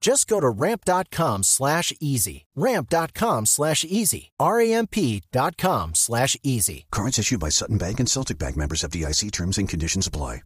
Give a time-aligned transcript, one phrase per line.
[0.00, 2.46] Just go to ramp.com slash easy.
[2.56, 4.30] Ramp.com slash easy.
[4.40, 6.86] R-A-M-P.com slash easy.
[6.90, 10.42] Cards issued by Sutton Bank and Celtic Bank members of DIC terms and conditions apply.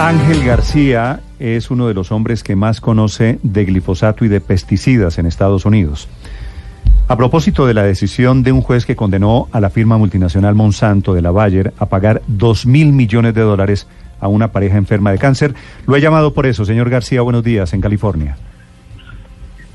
[0.00, 5.18] Ángel García es uno de los hombres que más conoce de glifosato y de pesticidas
[5.18, 6.08] en Estados Unidos.
[7.06, 11.12] A propósito de la decisión de un juez que condenó a la firma multinacional Monsanto
[11.12, 13.86] de la Bayer a pagar 2 mil millones de dólares
[14.20, 15.54] a una pareja enferma de cáncer,
[15.86, 16.64] lo he llamado por eso.
[16.64, 18.36] Señor García, buenos días en California.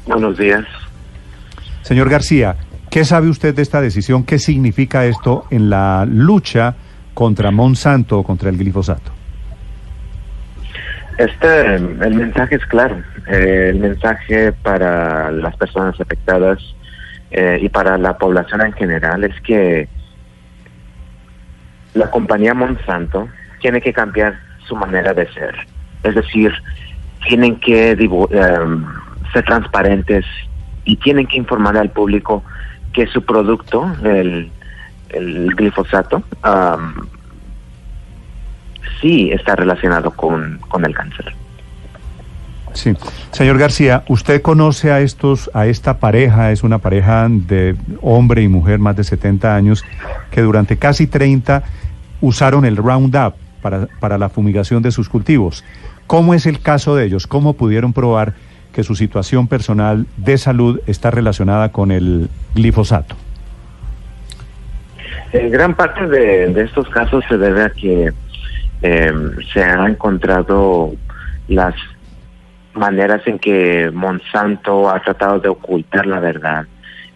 [0.06, 0.66] Buenos días.
[1.82, 2.56] Señor García,
[2.90, 4.24] ¿qué sabe usted de esta decisión?
[4.24, 6.76] ¿Qué significa esto en la lucha
[7.14, 9.12] contra Monsanto o contra el glifosato?
[11.18, 13.02] Este, el mensaje es claro.
[13.28, 16.60] Eh, el mensaje para las personas afectadas
[17.32, 19.88] eh, y para la población en general es que
[21.94, 23.30] la compañía Monsanto
[23.66, 25.56] tiene que cambiar su manera de ser.
[26.04, 26.54] Es decir,
[27.28, 28.86] tienen que em,
[29.34, 30.24] ser transparentes
[30.84, 32.44] y tienen que informar al público
[32.94, 34.52] que su producto, el,
[35.56, 36.22] glifosato,
[39.02, 41.34] sí está relacionado con, con el cáncer.
[42.74, 42.94] Sí.
[43.32, 46.52] Señor García, ¿usted conoce a estos, a esta pareja?
[46.52, 49.84] Es una pareja de hombre y mujer más de 70 años
[50.30, 51.64] que durante casi 30
[52.22, 55.64] usaron el Roundup para, para la fumigación de sus cultivos.
[56.06, 57.26] ¿Cómo es el caso de ellos?
[57.26, 58.36] ¿Cómo pudieron probar
[58.72, 63.16] que su situación personal de salud está relacionada con el glifosato?
[65.34, 68.14] En gran parte de, estos casos se debe a que
[68.84, 70.94] em, se han encontrado
[71.48, 71.74] las
[72.76, 76.68] maneras en que Monsanto ha tratado de ocultar la verdad.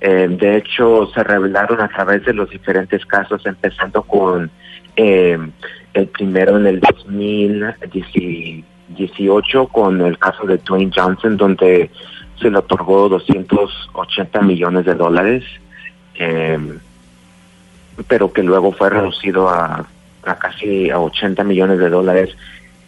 [0.01, 4.49] Em, de hecho, se revelaron a través de los diferentes casos, empezando con
[4.99, 5.51] em,
[5.93, 11.91] el primero en el 2018 con el caso de Dwayne Johnson, donde
[12.39, 15.43] se le otorgó 280 millones de dólares,
[18.07, 19.85] pero que luego fue reducido a,
[20.39, 22.35] casi a 80 millones de dólares.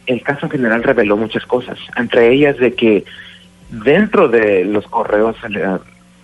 [0.05, 3.05] El caso en general reveló muchas cosas, entre ellas de que
[3.69, 5.77] dentro de los correos eh,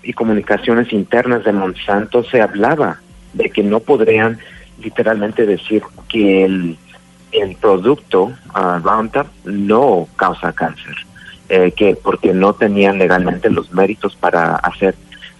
[0.04, 3.00] y comunicaciones internas de Monsanto se hablaba
[3.34, 4.40] de que no podrían
[4.82, 6.78] literalmente decir que el,
[7.32, 8.24] el producto
[8.56, 10.96] uh, Roundup no causa cáncer,
[11.50, 14.96] eh, que porque no tenían legalmente los méritos para hacer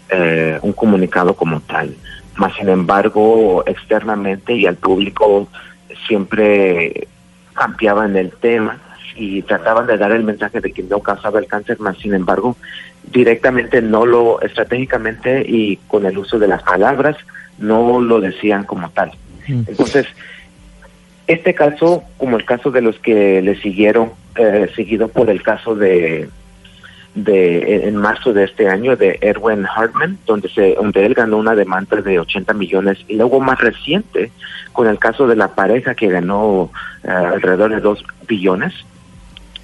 [0.10, 1.96] eh, un comunicado como tal.
[2.36, 5.48] Más sin embargo, externamente y al público
[6.08, 7.08] siempre
[7.54, 8.80] cambiaban el tema
[9.16, 12.56] y trataban de dar el mensaje de que no causaba el cáncer, más sin embargo,
[13.12, 17.18] directamente no lo, estratégicamente y con el uso de las palabras,
[17.58, 19.12] no lo decían como tal.
[19.48, 19.62] Mm.
[19.68, 20.08] Entonces,
[21.28, 25.76] este caso, como el caso de los que le siguieron, eh, seguido por el caso
[25.76, 26.30] de
[27.18, 31.56] de en marzo de este año de Erwin Hartman, donde se donde él ganó una
[31.56, 34.32] demanda de 80 millones y luego más reciente
[34.72, 36.72] con el caso de la pareja que ganó
[37.04, 38.74] eh, alrededor de 2 billones.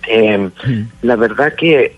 [0.07, 0.49] Em,
[1.03, 1.95] la verdad que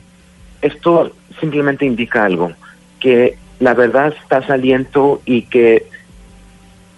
[0.61, 2.51] esto simplemente indica algo,
[2.99, 5.87] que la verdad está saliendo y que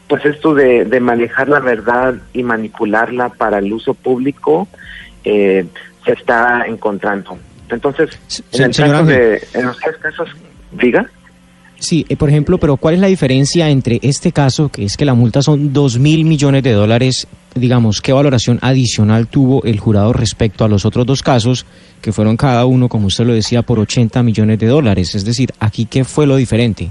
[0.08, 4.68] pues esto de, de manejar la verdad y manipularla para el uso público
[5.24, 5.66] eh,
[6.06, 7.38] se está encontrando.
[7.70, 8.18] Entonces,
[8.54, 10.30] en, el caso de, en los tres casos,
[10.72, 11.10] diga.
[11.80, 15.06] Sí, eh, por ejemplo, pero ¿cuál es la diferencia entre este caso, que es que
[15.06, 20.14] la multa son dos mil millones de dólares, digamos, qué valoración adicional tuvo el jurado
[20.14, 21.66] respecto a los otros dos casos,
[22.02, 25.14] que fueron cada uno, como usted lo decía, por 80 millones de dólares?
[25.14, 26.90] Es decir, aquí, ¿qué fue lo diferente?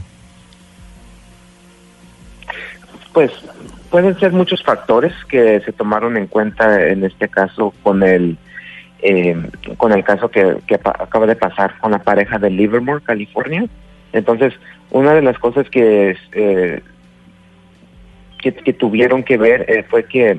[3.17, 3.33] Pues
[3.91, 8.37] pueden ser muchos factores que se tomaron en cuenta en este caso con el
[9.01, 9.35] eh,
[9.79, 13.65] con el caso que, acaba de pasar con la pareja de Livermore, California.
[14.13, 14.53] Entonces,
[14.91, 16.83] una de las cosas que, eh,
[18.43, 20.39] que, que tuvieron que ver eh, fue que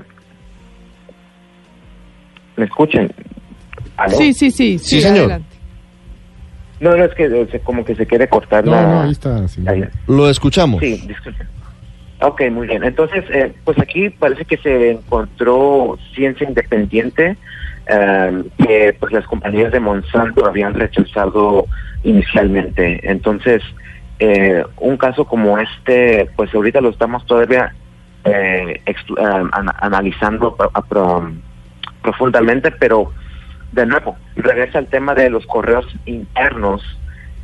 [2.58, 3.12] me escuchen
[3.98, 4.18] ¿Aló?
[4.18, 5.18] Sí, sí, sí, sí, señor.
[5.22, 5.56] adelante.
[6.80, 9.48] no no es que se- como que se quiere cortar No, la no, ahí está.
[9.48, 9.64] sí.
[9.68, 9.84] Ahí.
[10.06, 10.80] Lo escuchamos.
[10.80, 11.48] Sí, disculpen.
[12.20, 12.84] Ok, muy bien.
[12.84, 17.38] Entonces, eh, pues aquí parece que se encontró ciencia independiente
[17.88, 21.68] eh, que pues las compañías de Monsanto habían rechazado
[22.04, 23.00] inicialmente.
[23.04, 23.62] Entonces,
[24.20, 27.74] eh, un caso como este, pues ahorita lo estamos todavía
[28.26, 28.96] eh, eh,
[29.52, 30.58] ana- analizando
[32.02, 33.12] profundamente, pero
[33.72, 36.82] de nuevo, regresa al tema de los correos internos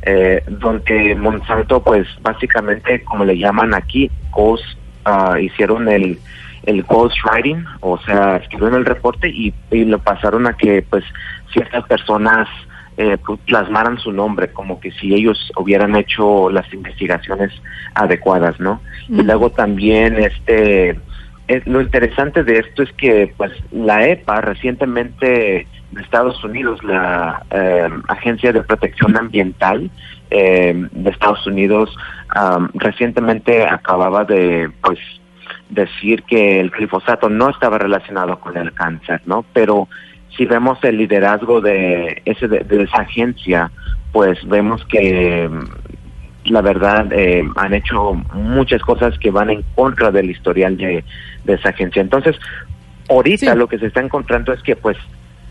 [0.06, 4.64] eh, donde Monsanto, pues básicamente, como le llaman aquí, ghost,
[5.04, 6.18] ah, hicieron el,
[6.64, 11.04] el ghost writing, o sea, escribieron el reporte y, y lo pasaron a que, pues,
[11.52, 12.48] ciertas personas
[12.96, 17.50] eh, pues, plasmaran su nombre, como que si ellos hubieran hecho las investigaciones
[17.94, 18.80] adecuadas, ¿no?
[19.08, 20.98] Y luego también, este,
[21.48, 27.42] es- lo interesante de esto es que, pues, la EPA recientemente de Estados Unidos, la
[27.50, 29.90] eh, Agencia de Protección Ambiental
[30.30, 31.94] eh, de Estados Unidos,
[32.74, 34.98] recientemente acababa de, pues,
[35.68, 39.44] decir que el glifosato no estaba relacionado con el cáncer, ¿no?
[39.52, 39.88] Pero
[40.36, 43.70] si vemos el liderazgo de, ese, de, esa agencia,
[44.12, 45.48] pues vemos que
[46.44, 51.04] la verdad eh, han hecho muchas cosas que van en contra del historial de,
[51.44, 52.02] de esa agencia.
[52.02, 52.36] Entonces,
[53.08, 53.58] ahorita Sí.
[53.58, 54.96] lo que se está encontrando es que pues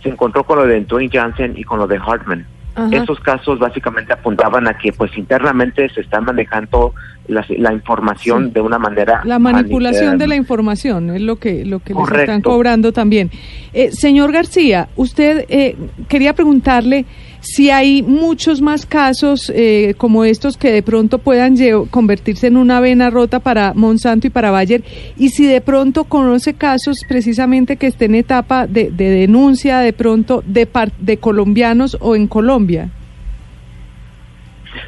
[0.02, 2.46] se encontró con lo de Dwayne Johnson y con lo de Hartman.
[2.76, 2.90] Ajá.
[2.92, 6.94] Esos casos básicamente apuntaban a que pues internamente se está manejando
[7.28, 8.52] la, la información Sí.
[8.56, 12.12] de una manera La manipulación mani- de la información es lo que lo que les
[12.22, 13.30] están cobrando también.
[13.74, 15.76] Eh, señor García, usted eh,
[16.10, 17.06] quería preguntarle
[17.46, 21.56] si hay muchos más casos eh, como estos que de pronto puedan
[21.92, 24.82] convertirse en una vena rota para Monsanto y para Bayer
[25.18, 29.92] y si de pronto conoce casos precisamente que estén en etapa de, de denuncia de
[29.92, 32.90] pronto de, par- de colombianos o en Colombia.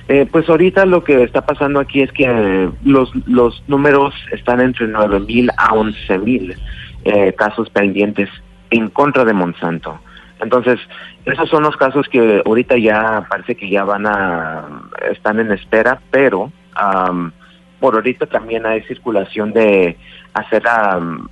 [0.08, 4.62] Eh, pues ahorita lo que está pasando aquí es que eh, los, los números están
[4.62, 6.56] entre 9.000 a 11.000
[7.04, 8.30] eh, casos pendientes
[8.70, 10.00] en contra de Monsanto.
[10.46, 10.80] Entonces,
[11.26, 16.00] esos son los casos que ahorita ya parece que ya van a, están en espera,
[16.12, 17.32] pero am,
[17.80, 19.98] por ahorita también hay circulación de
[20.36, 21.28] hacer am,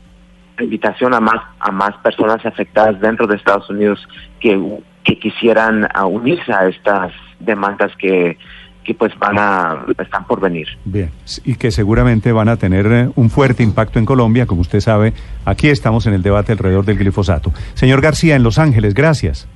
[0.60, 4.00] invitación a más, a más personas afectadas dentro de Estados Unidos
[4.39, 4.60] que,
[5.04, 8.38] quisieran unirse a estas demandas que,
[8.83, 10.68] que pues van a, están por venir.
[10.85, 11.09] Bien,
[11.44, 15.13] y que seguramente van a tener eh, un fuerte impacto en Colombia, como usted sabe,
[15.45, 17.53] aquí estamos en el debate alrededor del glifosato.
[17.74, 19.47] Señor García, en Los Ángeles, gracias.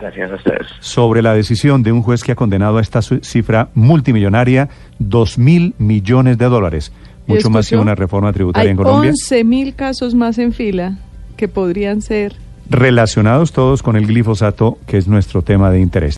[0.00, 0.66] Gracias a ustedes.
[0.80, 4.68] Sobre la decisión de un juez que ha condenado a esta cifra multimillonaria,
[4.98, 6.92] dos mil millones de dólares,
[7.26, 10.98] mucho más que una reforma tributaria Hay en Colombia, 11 mil casos más en fila
[11.36, 12.36] que podrían ser
[12.68, 16.12] relacionados todos con el glifosato, que es nuestro tema de interés.